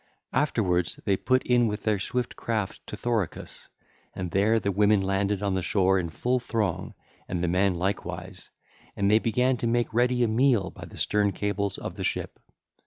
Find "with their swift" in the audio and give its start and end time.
1.67-2.35